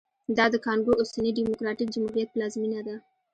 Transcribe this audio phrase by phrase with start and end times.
[0.37, 2.95] دا د کانګو اوسني ډیموکراټیک جمهوریت پلازمېنه ده